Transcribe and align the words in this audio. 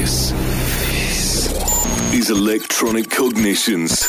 This 0.00 0.32
is 2.14 2.30
Electronic 2.30 3.10
Cognitions 3.10 4.08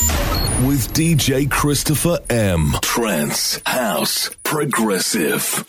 with 0.66 0.94
DJ 0.94 1.52
Christopher 1.52 2.18
M. 2.30 2.76
Trance, 2.82 3.60
House, 3.66 4.30
Progressive. 4.44 5.66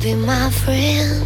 Be 0.00 0.14
my 0.14 0.48
friend 0.50 1.19